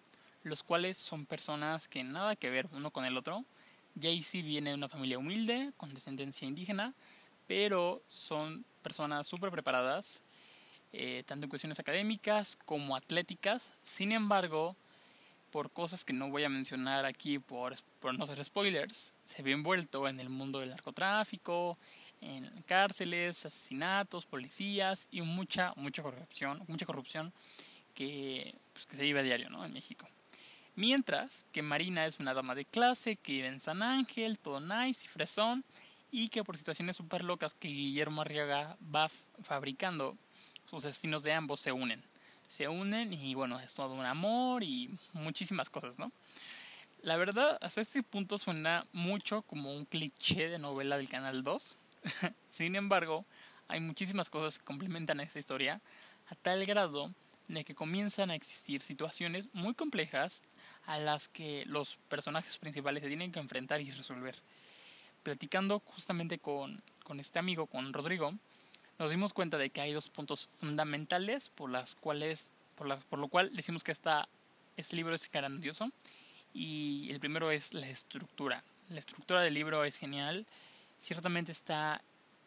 los 0.44 0.62
cuales 0.62 0.96
son 0.96 1.26
personas 1.26 1.88
que 1.88 2.04
nada 2.04 2.36
que 2.36 2.48
ver 2.48 2.68
uno 2.70 2.92
con 2.92 3.04
el 3.04 3.16
otro. 3.16 3.44
Jay-Z 4.00 4.46
viene 4.46 4.70
de 4.70 4.76
una 4.76 4.88
familia 4.88 5.18
humilde, 5.18 5.72
con 5.76 5.92
descendencia 5.92 6.46
indígena, 6.46 6.94
pero 7.48 8.04
son 8.08 8.64
personas 8.82 9.26
súper 9.26 9.50
preparadas, 9.50 10.22
eh, 10.92 11.22
tanto 11.26 11.44
en 11.44 11.50
cuestiones 11.50 11.78
académicas 11.78 12.56
como 12.64 12.96
atléticas. 12.96 13.72
Sin 13.82 14.12
embargo, 14.12 14.76
por 15.50 15.70
cosas 15.70 16.04
que 16.04 16.12
no 16.12 16.30
voy 16.30 16.44
a 16.44 16.48
mencionar 16.48 17.04
aquí 17.04 17.38
por, 17.38 17.74
no 18.16 18.26
ser 18.26 18.44
spoilers, 18.44 19.12
se 19.24 19.42
ve 19.42 19.52
envuelto 19.52 20.08
en 20.08 20.20
el 20.20 20.28
mundo 20.28 20.60
del 20.60 20.70
narcotráfico, 20.70 21.76
en 22.20 22.50
cárceles, 22.66 23.46
asesinatos, 23.46 24.26
policías 24.26 25.08
y 25.10 25.22
mucha, 25.22 25.72
mucha 25.76 26.02
corrupción, 26.02 26.62
mucha 26.66 26.86
corrupción 26.86 27.32
que, 27.94 28.54
pues, 28.72 28.86
que 28.86 28.96
se 28.96 29.02
vive 29.02 29.20
a 29.20 29.22
diario 29.22 29.50
¿no? 29.50 29.64
en 29.64 29.72
México. 29.72 30.08
Mientras 30.74 31.46
que 31.52 31.62
Marina 31.62 32.04
es 32.04 32.20
una 32.20 32.34
dama 32.34 32.54
de 32.54 32.66
clase 32.66 33.16
que 33.16 33.32
vive 33.32 33.48
en 33.48 33.60
San 33.60 33.82
Ángel, 33.82 34.38
todo 34.38 34.60
nice 34.60 35.06
y 35.06 35.08
fresón, 35.08 35.64
y 36.10 36.28
que 36.28 36.44
por 36.44 36.56
situaciones 36.56 36.96
súper 36.96 37.24
locas 37.24 37.54
que 37.54 37.68
Guillermo 37.68 38.20
Arriaga 38.20 38.76
va 38.94 39.08
fabricando, 39.42 40.16
sus 40.70 40.84
destinos 40.84 41.22
de 41.22 41.32
ambos 41.32 41.60
se 41.60 41.72
unen. 41.72 42.02
Se 42.48 42.68
unen 42.68 43.12
y 43.12 43.34
bueno, 43.34 43.58
es 43.60 43.74
todo 43.74 43.94
un 43.94 44.04
amor 44.04 44.62
y 44.62 44.90
muchísimas 45.12 45.68
cosas, 45.70 45.98
¿no? 45.98 46.12
La 47.02 47.16
verdad, 47.16 47.58
hasta 47.60 47.80
este 47.80 48.02
punto 48.02 48.38
suena 48.38 48.84
mucho 48.92 49.42
como 49.42 49.72
un 49.72 49.84
cliché 49.84 50.48
de 50.48 50.58
novela 50.58 50.96
del 50.96 51.08
Canal 51.08 51.42
2, 51.42 51.76
Sin 52.48 52.76
embargo, 52.76 53.24
hay 53.68 53.80
muchísimas 53.80 54.30
cosas 54.30 54.58
que 54.58 54.64
complementan 54.64 55.20
a 55.20 55.22
esta 55.22 55.38
historia 55.38 55.80
a 56.28 56.34
tal 56.36 56.64
grado 56.66 57.12
de 57.48 57.64
que 57.64 57.74
comienzan 57.74 58.30
a 58.30 58.34
existir 58.34 58.82
situaciones 58.82 59.48
muy 59.52 59.74
complejas 59.74 60.42
a 60.86 60.98
las 60.98 61.28
que 61.28 61.64
los 61.66 61.98
personajes 62.08 62.58
principales 62.58 63.02
se 63.02 63.08
tienen 63.08 63.32
que 63.32 63.38
enfrentar 63.38 63.80
y 63.80 63.90
resolver. 63.90 64.36
Platicando 65.22 65.80
justamente 65.80 66.38
con, 66.38 66.82
con 67.04 67.20
este 67.20 67.38
amigo, 67.38 67.66
con 67.66 67.92
Rodrigo, 67.92 68.34
nos 68.98 69.10
dimos 69.10 69.32
cuenta 69.32 69.58
de 69.58 69.70
que 69.70 69.80
hay 69.80 69.92
dos 69.92 70.08
puntos 70.08 70.48
fundamentales 70.58 71.50
por 71.50 71.70
las 71.70 71.94
cuales 71.94 72.52
por, 72.76 72.86
la, 72.86 72.96
por 72.96 73.18
lo 73.18 73.28
cual 73.28 73.54
decimos 73.54 73.84
que 73.84 73.92
esta, 73.92 74.28
este 74.76 74.96
libro 74.96 75.14
es 75.14 75.30
grandioso 75.30 75.90
y 76.54 77.08
el 77.10 77.20
primero 77.20 77.50
es 77.50 77.74
la 77.74 77.88
estructura. 77.88 78.62
La 78.90 78.98
estructura 78.98 79.42
del 79.42 79.54
libro 79.54 79.84
es 79.84 79.96
genial 79.96 80.46
ciertamente 81.00 81.52
está 81.52 82.02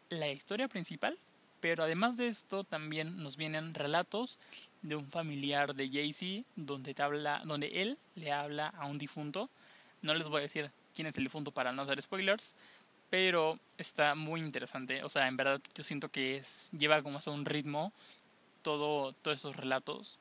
la 0.08 0.28
historia 0.28 0.68
principal, 0.68 1.16
pero 1.60 1.84
además 1.84 2.16
de 2.16 2.28
esto 2.28 2.64
también 2.64 3.22
nos 3.22 3.36
vienen 3.36 3.74
relatos 3.74 4.38
de 4.82 4.96
un 4.96 5.08
familiar 5.08 5.74
de 5.74 5.88
Jay-Z 5.88 6.46
donde, 6.56 6.94
habla, 6.98 7.42
donde 7.44 7.82
él 7.82 7.98
le 8.16 8.32
habla 8.32 8.68
a 8.68 8.86
un 8.86 8.98
difunto. 8.98 9.48
No 10.02 10.14
les 10.14 10.28
voy 10.28 10.40
a 10.40 10.42
decir 10.42 10.70
quién 10.94 11.06
es 11.06 11.16
el 11.18 11.24
difunto 11.24 11.52
para 11.52 11.72
no 11.72 11.82
hacer 11.82 12.00
spoilers, 12.00 12.54
pero 13.10 13.58
está 13.76 14.14
muy 14.14 14.40
interesante. 14.40 15.02
O 15.04 15.08
sea, 15.08 15.28
en 15.28 15.36
verdad 15.36 15.60
yo 15.74 15.82
siento 15.82 16.08
que 16.08 16.36
es, 16.36 16.70
lleva 16.76 17.02
como 17.02 17.18
a 17.18 17.30
un 17.30 17.44
ritmo 17.44 17.92
todo, 18.62 19.12
todos 19.12 19.38
esos 19.38 19.56
relatos. 19.56 20.18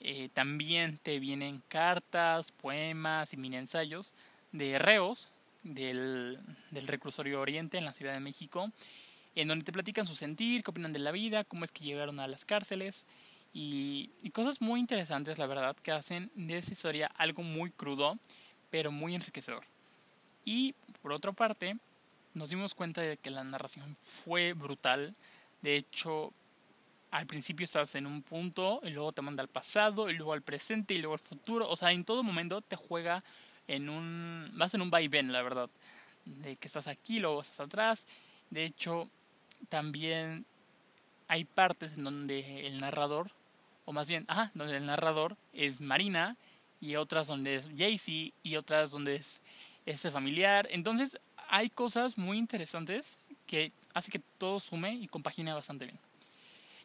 Eh, 0.00 0.30
también 0.32 0.98
te 1.02 1.18
vienen 1.18 1.62
cartas, 1.68 2.52
poemas 2.52 3.32
y 3.32 3.36
mini 3.36 3.56
ensayos 3.56 4.14
de 4.52 4.78
reos 4.78 5.28
del, 5.62 6.38
del 6.70 6.86
reclusorio 6.86 7.40
Oriente 7.40 7.76
en 7.76 7.84
la 7.84 7.92
Ciudad 7.92 8.14
de 8.14 8.20
México, 8.20 8.70
en 9.34 9.48
donde 9.48 9.64
te 9.64 9.72
platican 9.72 10.06
su 10.06 10.14
sentir, 10.14 10.62
qué 10.62 10.70
opinan 10.70 10.92
de 10.92 11.00
la 11.00 11.12
vida, 11.12 11.44
cómo 11.44 11.64
es 11.64 11.72
que 11.72 11.84
llegaron 11.84 12.18
a 12.18 12.28
las 12.28 12.46
cárceles 12.46 13.06
y, 13.52 14.10
cosas 14.32 14.60
muy 14.60 14.80
interesantes, 14.80 15.38
la 15.38 15.46
verdad, 15.46 15.76
que 15.76 15.92
hacen 15.92 16.30
de 16.34 16.58
esa 16.58 16.72
historia 16.72 17.10
algo 17.16 17.42
muy 17.42 17.70
crudo, 17.70 18.18
pero 18.70 18.92
muy 18.92 19.14
enriquecedor. 19.14 19.64
Y 20.44 20.74
por 21.02 21.12
otra 21.12 21.32
parte, 21.32 21.76
nos 22.34 22.50
dimos 22.50 22.74
cuenta 22.74 23.00
de 23.00 23.16
que 23.16 23.30
la 23.30 23.44
narración 23.44 23.96
fue 23.96 24.52
brutal. 24.52 25.16
De 25.62 25.76
hecho, 25.76 26.32
al 27.10 27.26
principio 27.26 27.64
estás 27.64 27.94
en 27.96 28.06
un 28.06 28.22
punto 28.22 28.80
y 28.84 28.90
luego 28.90 29.12
te 29.12 29.22
manda 29.22 29.42
al 29.42 29.48
pasado 29.48 30.10
y 30.10 30.14
luego 30.14 30.32
al 30.32 30.42
presente 30.42 30.94
y 30.94 30.98
luego 30.98 31.14
al 31.14 31.20
futuro. 31.20 31.68
O 31.68 31.76
sea, 31.76 31.92
en 31.92 32.04
todo 32.04 32.22
momento 32.22 32.60
te 32.60 32.76
juega 32.76 33.24
en 33.66 33.88
un, 33.88 34.50
vas 34.54 34.74
en 34.74 34.82
un 34.82 34.90
vaivén, 34.90 35.32
la 35.32 35.42
verdad, 35.42 35.68
de 36.24 36.56
que 36.56 36.68
estás 36.68 36.86
aquí, 36.86 37.18
luego 37.20 37.40
estás 37.40 37.60
atrás. 37.60 38.06
De 38.50 38.64
hecho, 38.64 39.08
también 39.68 40.44
hay 41.28 41.44
partes 41.44 41.96
en 41.96 42.04
donde 42.04 42.66
el 42.66 42.78
narrador, 42.80 43.30
o 43.84 43.92
más 43.92 44.08
bien, 44.08 44.24
ah, 44.28 44.50
donde 44.54 44.76
el 44.76 44.86
narrador 44.86 45.36
es 45.52 45.80
Marina 45.80 46.36
y 46.80 46.96
otras 46.96 47.26
donde 47.26 47.56
es 47.56 47.68
Jaycee 47.76 48.32
y 48.42 48.56
otras 48.56 48.90
donde 48.90 49.16
es 49.16 49.42
ese 49.86 50.10
familiar. 50.10 50.66
Entonces, 50.70 51.18
hay 51.50 51.68
cosas 51.68 52.16
muy 52.16 52.38
interesantes 52.38 53.18
que 53.46 53.72
hace 53.92 54.10
que 54.10 54.20
todo 54.38 54.60
sume 54.60 54.94
y 54.94 55.08
compagine 55.08 55.52
bastante 55.52 55.84
bien. 55.84 55.98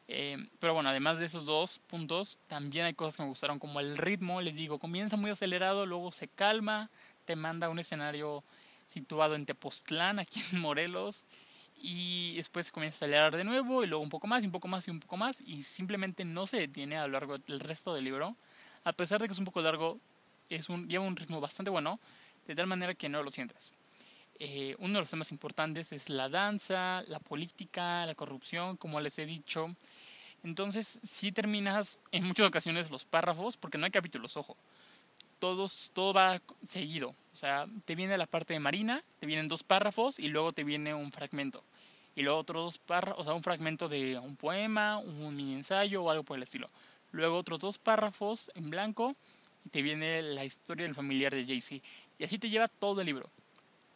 Eh, 0.08 0.38
pero 0.60 0.74
bueno, 0.74 0.90
además 0.90 1.20
de 1.20 1.26
esos 1.26 1.46
dos 1.46 1.80
puntos, 1.88 2.40
también 2.48 2.86
hay 2.86 2.96
cosas 2.96 3.16
que 3.16 3.24
me 3.24 3.30
gustaron, 3.30 3.60
como 3.60 3.80
el 3.80 3.98
ritmo, 3.98 4.42
les 4.42 4.56
digo, 4.56 4.80
comienza 4.80 5.18
muy 5.18 5.30
acelerado, 5.30 5.86
luego 5.86 6.12
se 6.12 6.28
calma, 6.28 6.90
te 7.26 7.36
manda 7.36 7.68
a 7.68 7.70
un 7.70 7.80
escenario 7.80 8.44
situado 8.88 9.36
en 9.36 9.46
Tepoztlán, 9.46 10.18
aquí 10.20 10.42
en 10.52 10.60
Morelos, 10.60 11.26
y 11.78 12.36
después 12.36 12.72
comienza 12.72 12.96
a 12.96 13.00
acelerar 13.06 13.36
de 13.36 13.44
nuevo, 13.44 13.84
y 13.84 13.88
luego 13.88 14.04
un 14.04 14.10
poco 14.10 14.26
más, 14.26 14.44
y 14.44 14.48
un 14.48 14.52
poco 14.52 14.68
más, 14.68 14.88
y 14.88 14.92
un 14.92 15.00
poco 15.00 15.18
más, 15.18 15.42
y 15.42 15.62
simplemente 15.62 16.26
no 16.26 16.48
se 16.48 16.58
detiene 16.58 16.98
a 16.98 17.06
lo 17.06 17.14
largo 17.14 17.38
del 17.38 17.60
resto 17.60 17.94
del 17.94 18.06
libro. 18.06 18.36
A 18.84 18.94
pesar 18.94 19.22
de 19.22 19.28
que 19.28 19.34
es 19.34 19.40
un 19.40 19.46
poco 19.46 19.62
largo, 19.62 20.00
es 20.50 20.70
un, 20.70 20.88
lleva 20.88 21.04
un 21.04 21.16
ritmo 21.16 21.40
bastante 21.40 21.70
bueno, 21.70 22.00
de 22.48 22.56
tal 22.56 22.66
manera 22.66 22.96
que 22.96 23.10
no 23.10 23.22
lo 23.22 23.30
sientes. 23.30 23.74
Eh, 24.40 24.76
uno 24.80 24.96
de 24.96 25.00
los 25.00 25.10
temas 25.10 25.32
importantes 25.32 25.92
es 25.94 26.10
la 26.10 26.28
danza, 26.30 27.04
la 27.08 27.20
política, 27.20 28.06
la 28.06 28.16
corrupción, 28.16 28.76
como 28.78 29.00
les 29.00 29.18
he 29.20 29.26
dicho. 29.26 29.74
Entonces, 30.44 31.00
si 31.04 31.32
terminas 31.32 31.98
en 32.12 32.24
muchas 32.24 32.48
ocasiones 32.48 32.92
los 32.92 33.06
párrafos, 33.06 33.58
porque 33.58 33.78
no 33.78 33.86
hay 33.86 33.92
capítulos, 33.92 34.38
ojo. 34.38 34.56
Todos, 35.40 35.92
todo 35.94 36.14
va 36.14 36.42
seguido. 36.66 37.10
O 37.34 37.36
sea, 37.36 37.68
te 37.86 37.96
viene 37.96 38.18
la 38.18 38.26
parte 38.26 38.54
de 38.54 38.60
Marina, 38.60 39.04
te 39.20 39.26
vienen 39.26 39.48
dos 39.48 39.64
párrafos 39.64 40.20
y 40.20 40.28
luego 40.28 40.52
te 40.52 40.64
viene 40.64 40.94
un 40.94 41.12
fragmento. 41.12 41.64
Y 42.16 42.22
luego 42.22 42.40
otros 42.40 42.64
dos 42.64 42.78
párrafos, 42.78 43.22
o 43.22 43.24
sea, 43.24 43.34
un 43.34 43.44
fragmento 43.44 43.90
de 43.90 44.18
un 44.18 44.38
poema, 44.38 44.98
un 44.98 45.36
mini 45.36 45.54
ensayo 45.54 46.04
o 46.04 46.10
algo 46.10 46.24
por 46.24 46.38
el 46.38 46.44
estilo. 46.44 46.68
Luego 47.12 47.38
otros 47.38 47.60
dos 47.60 47.78
párrafos 47.78 48.52
en 48.56 48.70
blanco 48.70 49.16
y 49.66 49.70
te 49.70 49.82
viene 49.82 50.22
la 50.22 50.46
historia 50.46 50.86
del 50.86 50.96
familiar 50.96 51.34
de 51.34 51.46
Jay-Z. 51.46 51.86
Y 52.18 52.24
así 52.24 52.38
te 52.38 52.50
lleva 52.50 52.68
todo 52.68 53.02
el 53.02 53.08
libro. 53.08 53.30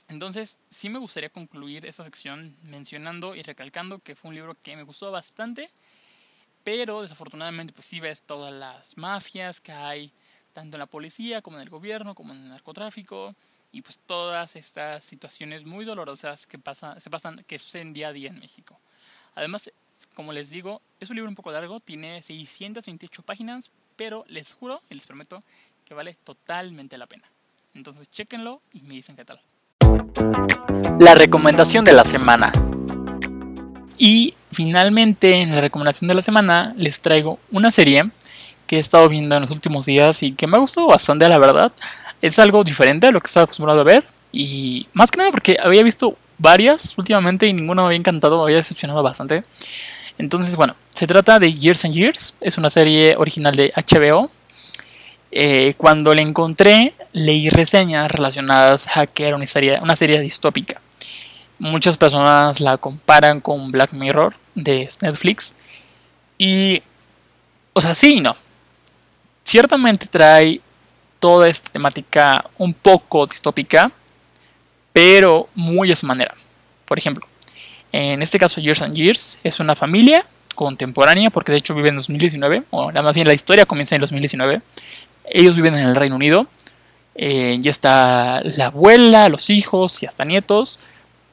Entonces, 0.10 0.58
sí 0.70 0.90
me 0.90 0.98
gustaría 0.98 1.30
concluir 1.30 1.86
esta 1.86 2.04
sección 2.04 2.56
mencionando 2.64 3.36
y 3.36 3.44
recalcando 3.44 4.00
que 4.00 4.16
fue 4.16 4.30
un 4.30 4.36
libro 4.36 4.58
que 4.64 4.76
me 4.76 4.82
gustó 4.82 5.12
bastante, 5.12 5.70
pero 6.64 7.04
desafortunadamente 7.04 7.74
pues 7.74 7.86
sí 7.86 8.00
ves 8.00 8.24
todas 8.24 8.52
las 8.52 8.98
mafias 8.98 9.62
que 9.62 9.72
hay, 9.72 10.12
tanto 10.54 10.78
en 10.78 10.80
la 10.80 10.88
policía 10.88 11.44
como 11.44 11.58
en 11.58 11.64
el 11.64 11.70
gobierno, 11.70 12.16
como 12.16 12.34
en 12.34 12.40
el 12.40 12.50
narcotráfico, 12.50 13.36
y 13.72 13.84
pues 13.84 14.00
todas 14.00 14.56
estas 14.56 15.04
situaciones 15.04 15.64
muy 15.64 15.86
dolorosas 15.86 16.48
que 16.48 16.58
pasan, 16.58 17.00
se 17.00 17.12
pasan, 17.12 17.44
que 17.48 17.60
suceden 17.60 17.94
día 17.94 18.08
a 18.08 18.12
día 18.12 18.30
en 18.30 18.40
México. 18.40 18.80
Además, 19.36 19.72
como 20.16 20.34
les 20.34 20.50
digo, 20.50 20.82
es 21.00 21.12
un 21.12 21.18
libro 21.18 21.30
un 21.30 21.36
poco 21.36 21.52
largo, 21.52 21.80
tiene 21.80 22.24
628 22.24 23.22
páginas, 23.22 23.70
pero 23.96 24.26
les 24.28 24.54
juro 24.54 24.82
y 24.90 24.96
les 24.96 25.06
prometo 25.06 25.44
que 25.86 25.94
vale 25.94 26.16
totalmente 26.16 26.98
la 26.98 27.06
pena. 27.06 27.30
Entonces, 27.76 28.10
chéquenlo 28.10 28.64
y 28.74 28.82
me 28.82 28.96
dicen 28.96 29.16
qué 29.16 29.24
tal. 29.24 29.40
La 31.00 31.16
recomendación 31.16 31.86
de 31.86 31.94
la 31.94 32.04
semana. 32.04 32.52
Y 33.98 34.34
finalmente 34.52 35.42
en 35.42 35.56
la 35.56 35.62
recomendación 35.62 36.08
de 36.08 36.16
la 36.16 36.22
semana 36.22 36.74
les 36.78 37.00
traigo 37.00 37.40
una 37.52 37.72
serie 37.72 38.10
que 38.68 38.78
he 38.78 38.80
estado 38.80 39.10
viendo 39.10 39.36
en 39.36 39.42
los 39.42 39.52
últimos 39.52 39.86
días 39.86 40.22
y 40.22 40.34
que 40.34 40.46
me 40.46 40.58
ha 40.58 40.60
gustado 40.60 40.88
bastante, 40.88 41.28
la 41.28 41.40
verdad. 41.40 41.72
Es 42.22 42.38
algo 42.38 42.64
diferente 42.64 43.08
a 43.08 43.12
lo 43.12 43.20
que 43.22 43.28
estaba 43.28 43.46
acostumbrado 43.46 43.82
a 43.82 43.84
ver. 43.84 44.06
Y 44.32 44.88
más 44.94 45.10
que 45.10 45.18
nada 45.18 45.32
porque 45.32 45.58
había 45.62 45.84
visto 45.84 46.18
varias 46.38 46.98
últimamente 46.98 47.48
y 47.48 47.54
ninguna 47.54 47.82
me 47.82 47.88
había 47.88 47.98
encantado, 47.98 48.38
me 48.38 48.44
había 48.44 48.58
decepcionado 48.58 49.02
bastante. 49.02 49.44
Entonces, 50.18 50.56
bueno, 50.56 50.76
se 50.94 51.08
trata 51.08 51.40
de 51.40 51.54
Years 51.54 51.86
and 51.86 51.94
Years. 51.94 52.36
Es 52.42 52.58
una 52.58 52.70
serie 52.70 53.16
original 53.18 53.56
de 53.56 53.72
HBO 53.76 54.30
eh, 55.32 55.74
cuando 55.78 56.14
la 56.14 56.22
encontré, 56.22 56.94
leí 57.14 57.50
reseñas 57.50 58.10
relacionadas 58.10 58.98
a 58.98 59.08
que 59.08 59.28
era 59.28 59.36
una 59.36 59.46
serie, 59.46 59.80
una 59.82 59.96
serie 59.96 60.20
distópica. 60.20 60.82
Muchas 61.60 61.98
personas 61.98 62.62
la 62.62 62.78
comparan 62.78 63.42
con 63.42 63.72
Black 63.72 63.94
Mirror 63.94 64.36
de 64.56 64.90
Netflix. 65.02 65.56
Y, 66.38 66.82
o 67.74 67.82
sea, 67.82 67.94
sí 67.94 68.16
y 68.16 68.22
no. 68.22 68.36
Ciertamente 69.44 70.08
trae 70.08 70.62
toda 71.20 71.48
esta 71.48 71.70
temática 71.70 72.46
un 72.58 72.74
poco 72.74 73.26
distópica, 73.26 73.92
pero 74.94 75.50
muy 75.54 75.92
a 75.92 75.96
su 75.96 76.06
manera. 76.06 76.34
Por 76.86 76.98
ejemplo, 76.98 77.28
en 77.92 78.22
este 78.22 78.40
caso 78.40 78.62
Years 78.62 78.82
and 78.82 78.96
Years 78.96 79.40
es 79.44 79.60
una 79.60 79.76
familia 79.76 80.26
contemporánea, 80.56 81.30
porque 81.30 81.52
de 81.52 81.58
hecho 81.58 81.74
vive 81.74 81.90
en 81.90 81.96
2019, 81.96 82.64
o 82.70 82.92
más 82.92 83.14
bien 83.14 83.28
la 83.28 83.34
historia 83.34 83.66
comienza 83.66 83.96
en 83.96 84.02
2019. 84.02 84.62
Ellos 85.30 85.56
viven 85.56 85.76
en 85.76 85.86
el 85.86 85.96
Reino 85.96 86.16
Unido. 86.16 86.48
Eh, 87.16 87.58
ya 87.60 87.72
está 87.72 88.42
la 88.44 88.68
abuela, 88.68 89.30
los 89.30 89.50
hijos 89.50 90.02
y 90.04 90.06
hasta 90.06 90.26
nietos. 90.26 90.80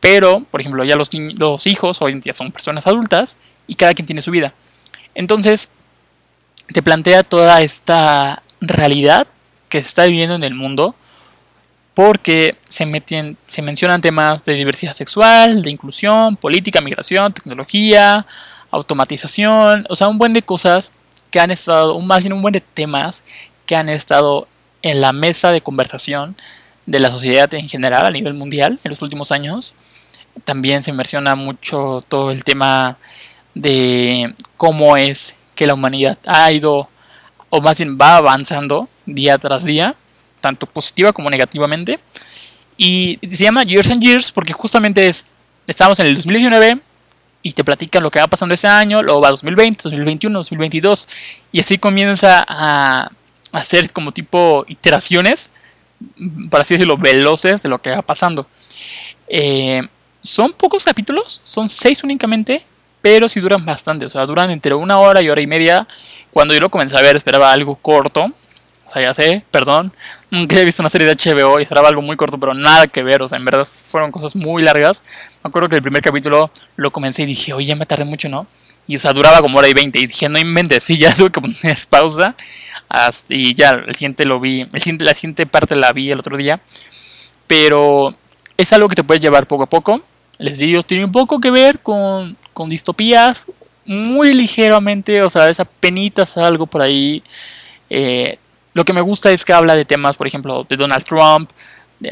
Pero, 0.01 0.45
por 0.51 0.61
ejemplo, 0.61 0.85
ya 0.85 0.97
los, 0.97 1.11
los 1.37 1.67
hijos 1.67 2.01
hoy 2.03 2.13
en 2.13 2.21
día 2.21 2.33
son 2.33 2.53
personas 2.53 2.87
adultas 2.87 3.39
y 3.67 3.75
cada 3.75 3.95
quien 3.95 4.07
tiene 4.07 4.23
su 4.23 4.31
vida. 4.31 4.55
Entonces, 5.15 5.71
te 6.73 6.83
plantea 6.83 7.23
toda 7.23 7.63
esta 7.63 8.43
realidad 8.61 9.27
que 9.69 9.83
se 9.83 9.89
está 9.89 10.05
viviendo 10.05 10.35
en 10.35 10.45
el 10.45 10.55
mundo 10.55 10.95
porque 11.95 12.57
se, 12.69 12.85
meten, 12.85 13.39
se 13.47 13.63
mencionan 13.63 14.03
temas 14.03 14.45
de 14.45 14.53
diversidad 14.53 14.93
sexual, 14.93 15.63
de 15.63 15.71
inclusión, 15.71 16.37
política, 16.37 16.83
migración, 16.83 17.33
tecnología, 17.33 18.27
automatización, 18.71 19.87
o 19.89 19.97
sea, 19.97 20.09
un 20.09 20.19
buen 20.19 20.35
de 20.35 20.43
cosas 20.43 20.93
que 21.31 21.41
han 21.41 21.51
estado, 21.51 21.99
más 22.01 22.23
bien 22.23 22.35
un 22.35 22.43
buen 22.43 22.53
de 22.53 22.61
temas 22.61 23.23
que 23.67 23.77
han 23.77 23.89
estado 23.89 24.49
en 24.83 25.01
la 25.01 25.13
mesa 25.13 25.51
de 25.51 25.61
conversación 25.61 26.37
de 26.87 27.01
la 27.01 27.11
sociedad 27.11 27.53
en 27.55 27.69
general 27.69 28.07
a 28.07 28.11
nivel 28.11 28.35
mundial 28.35 28.79
en 28.83 28.91
los 28.91 29.03
últimos 29.03 29.33
años. 29.33 29.75
También 30.45 30.83
se 30.83 30.93
menciona 30.93 31.35
mucho 31.35 32.05
todo 32.09 32.31
el 32.31 32.45
tema 32.45 32.99
de 33.55 34.35
cómo 34.57 34.97
es 34.97 35.37
que 35.55 35.67
la 35.67 35.75
humanidad 35.75 36.19
ha 36.27 36.53
ido, 36.53 36.89
o 37.49 37.61
más 37.61 37.79
bien 37.79 37.99
va 38.01 38.17
avanzando 38.17 38.89
día 39.07 39.39
tras 39.39 39.65
día, 39.65 39.97
tanto 40.41 40.67
positiva 40.67 41.13
como 41.13 41.31
negativamente. 41.31 41.99
Y 42.77 43.19
se 43.23 43.45
llama 43.45 43.65
Years 43.65 43.91
and 43.91 44.03
Years 44.03 44.31
porque 44.31 44.53
justamente 44.53 45.09
es, 45.09 45.27
estamos 45.67 45.99
en 45.99 46.07
el 46.07 46.15
2019 46.15 46.79
y 47.43 47.53
te 47.53 47.65
platican 47.65 48.03
lo 48.03 48.11
que 48.11 48.21
va 48.21 48.27
pasando 48.27 48.55
ese 48.55 48.69
año, 48.69 49.03
luego 49.03 49.21
va 49.21 49.31
2020, 49.31 49.81
2021, 49.85 50.39
2022 50.39 51.09
y 51.53 51.61
así 51.61 51.79
comienza 51.79 52.45
a 52.47 53.11
hacer 53.53 53.93
como 53.93 54.13
tipo 54.13 54.65
iteraciones, 54.69 55.51
para 56.51 56.63
así 56.63 56.75
decirlo, 56.75 56.97
veloces 56.97 57.63
de 57.63 57.69
lo 57.69 57.81
que 57.81 57.91
va 57.91 58.03
pasando. 58.03 58.47
Eh, 59.29 59.83
son 60.21 60.53
pocos 60.53 60.85
capítulos, 60.85 61.41
son 61.43 61.69
seis 61.69 62.03
únicamente, 62.05 62.65
pero 63.01 63.29
sí 63.29 63.41
duran 63.41 63.65
bastante, 63.65 64.07
o 64.07 64.09
sea, 64.09 64.27
duran 64.27 64.51
entre 64.51 64.75
una 64.75 64.99
hora 64.99 65.23
y 65.23 65.29
hora 65.29 65.41
y 65.41 65.47
media. 65.47 65.87
Cuando 66.33 66.55
yo 66.55 66.61
lo 66.61 66.71
comencé 66.71 66.97
a 66.97 67.03
ver 67.03 67.17
esperaba 67.17 67.53
algo 67.53 67.77
corto, 67.77 68.25
o 68.87 68.91
sea, 68.91 69.03
ya 69.03 69.15
sé, 69.15 69.45
perdón, 69.51 69.93
nunca 70.31 70.57
he 70.57 70.65
visto 70.65 70.83
una 70.83 70.91
serie 70.91 71.07
de 71.07 71.15
HBO 71.15 71.59
y 71.59 71.65
esperaba 71.65 71.89
algo 71.89 72.03
muy 72.03 72.17
corto, 72.17 72.39
pero 72.39 72.55
nada 72.55 72.87
que 72.87 73.03
ver, 73.03 73.23
o 73.23 73.29
sea, 73.29 73.39
en 73.39 73.45
verdad 73.45 73.67
fueron 73.67 74.13
cosas 74.13 74.37
muy 74.37 74.63
largas. 74.63 75.03
Me 75.43 75.49
acuerdo 75.49 75.69
que 75.69 75.77
el 75.77 75.83
primer 75.83 76.03
capítulo 76.03 76.51
lo 76.77 76.93
comencé 76.93 77.23
y 77.23 77.27
dije, 77.27 77.53
oye, 77.53 77.75
me 77.75 77.87
tardé 77.87 78.05
mucho, 78.05 78.29
¿no? 78.29 78.47
Y 78.87 78.97
o 78.97 78.99
sea, 78.99 79.13
duraba 79.13 79.41
como 79.41 79.59
hora 79.59 79.69
y 79.69 79.75
veinte. 79.75 79.99
Y 79.99 80.07
dije, 80.07 80.29
no 80.29 80.39
inventes, 80.39 80.85
sí, 80.85 80.97
ya 80.97 81.15
tuve 81.15 81.31
que 81.33 81.41
poner 81.41 81.79
pausa. 81.91 82.35
y 83.29 83.55
ya, 83.55 83.73
el 83.73 83.95
siguiente 83.95 84.25
lo 84.25 84.41
vi, 84.41 84.63
el 84.73 84.81
siguiente, 84.81 85.05
la 85.05 85.15
siguiente 85.15 85.47
parte 85.47 85.77
la 85.77 85.93
vi 85.93 86.11
el 86.11 86.19
otro 86.19 86.37
día. 86.37 86.61
Pero 87.47 88.17
es 88.57 88.73
algo 88.73 88.89
que 88.89 88.97
te 88.97 89.05
puedes 89.05 89.23
llevar 89.23 89.47
poco 89.47 89.65
a 89.65 89.69
poco 89.69 90.03
les 90.39 90.59
digo, 90.59 90.83
tiene 90.83 91.05
un 91.05 91.13
poco 91.13 91.41
que 91.41 91.51
ver 91.51 91.81
con, 91.81 92.37
con 92.53 92.69
distopías, 92.69 93.47
muy 93.85 94.33
ligeramente, 94.33 95.23
o 95.23 95.29
sea, 95.29 95.49
esa 95.49 95.65
penita 95.65 96.25
algo 96.37 96.67
por 96.67 96.83
ahí. 96.83 97.23
Eh, 97.89 98.39
lo 98.75 98.85
que 98.85 98.93
me 98.93 99.01
gusta 99.01 99.31
es 99.31 99.45
que 99.45 99.53
habla 99.53 99.75
de 99.75 99.85
temas, 99.85 100.17
por 100.17 100.27
ejemplo, 100.27 100.65
de 100.69 100.77
Donald 100.77 101.05
Trump, 101.05 101.51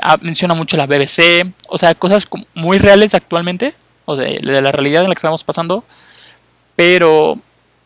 ah, 0.00 0.16
menciona 0.20 0.54
mucho 0.54 0.76
la 0.76 0.86
BBC, 0.86 1.52
o 1.68 1.76
sea, 1.76 1.94
cosas 1.94 2.26
muy 2.54 2.78
reales 2.78 3.14
actualmente, 3.14 3.74
o 4.06 4.16
de, 4.16 4.40
la 4.42 4.72
realidad 4.72 5.02
en 5.02 5.08
la 5.08 5.14
que 5.14 5.18
estamos 5.18 5.44
pasando, 5.44 5.84
pero 6.76 7.38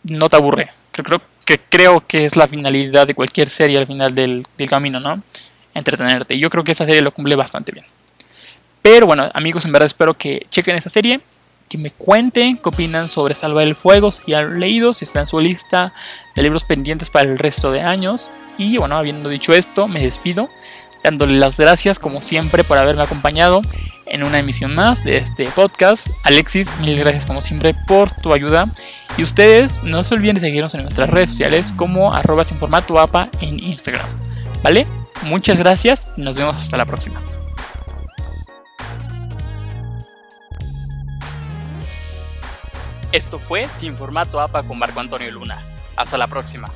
no 0.05 0.29
te 0.29 0.37
aburre. 0.37 0.71
Creo, 0.93 1.21
que 1.45 1.59
creo 1.59 2.07
que 2.07 2.25
es 2.25 2.37
la 2.37 2.49
finalidad 2.49 3.07
de 3.07 3.15
cualquier 3.15 3.49
serie 3.49 3.79
al 3.79 3.87
final 3.87 4.15
del, 4.15 4.45
del 4.57 4.69
camino, 4.69 5.01
¿no? 5.01 5.23
Entretenerte. 5.75 6.35
Y 6.35 6.41
yo 6.41 6.51
creo 6.51 6.65
que 6.65 6.73
esa 6.73 6.87
serie 6.87 7.03
lo 7.03 7.13
cumple 7.13 7.37
bastante 7.37 7.73
bien. 7.73 7.87
Pero 8.83 9.07
bueno, 9.07 9.31
amigos, 9.35 9.65
en 9.65 9.73
verdad 9.73 9.87
espero 9.87 10.17
que 10.17 10.47
chequen 10.51 10.77
esta 10.77 10.91
serie, 10.91 11.21
que 11.69 11.79
me 11.79 11.91
cuenten 11.91 12.57
qué 12.57 12.69
opinan 12.69 13.09
sobre 13.09 13.35
Salva 13.35 13.63
el 13.63 13.77
Fuego, 13.77 14.11
si 14.11 14.33
han 14.35 14.59
leído, 14.59 14.93
si 14.93 15.05
está 15.05 15.21
en 15.21 15.27
su 15.27 15.39
lista 15.39 15.93
de 16.35 16.43
libros 16.43 16.65
pendientes 16.65 17.11
para 17.11 17.29
el 17.29 17.39
resto 17.39 17.71
de 17.71 17.83
años. 17.83 18.31
Y 18.57 18.79
bueno, 18.79 18.97
habiendo 18.97 19.29
dicho 19.29 19.53
esto, 19.53 19.87
me 19.89 20.01
despido, 20.01 20.49
dándole 21.09 21.39
las 21.39 21.59
gracias 21.59 21.99
como 21.99 22.21
siempre 22.21 22.65
por 22.65 22.77
haberme 22.77 23.03
acompañado 23.03 23.63
en 24.05 24.25
una 24.25 24.39
emisión 24.39 24.75
más 24.75 25.05
de 25.05 25.17
este 25.17 25.47
podcast. 25.47 26.09
Alexis, 26.25 26.71
mil 26.81 26.99
gracias 26.99 27.25
como 27.25 27.41
siempre 27.41 27.75
por 27.87 28.11
tu 28.11 28.35
ayuda. 28.35 28.67
Y 29.17 29.23
ustedes 29.23 29.83
no 29.85 30.05
se 30.05 30.15
olviden 30.15 30.35
de 30.35 30.43
seguirnos 30.43 30.75
en 30.75 30.83
nuestras 30.83 31.09
redes 31.09 31.31
sociales 31.31 31.73
como 31.75 32.13
arroba 32.13 32.45
sin 32.45 32.59
formato 32.59 32.99
en 33.41 33.59
Instagram. 33.59 34.07
¿Vale? 34.63 34.87
Muchas 35.23 35.59
gracias 35.59 36.09
y 36.17 36.21
nos 36.21 36.37
vemos 36.37 36.57
hasta 36.57 36.77
la 36.77 36.85
próxima. 36.85 37.21
Esto 43.13 43.39
fue 43.39 43.67
Sin 43.79 43.95
con 43.97 44.79
Marco 44.79 45.01
Antonio 45.01 45.31
Luna. 45.31 45.59
Hasta 45.97 46.19
la 46.19 46.27
próxima. 46.27 46.69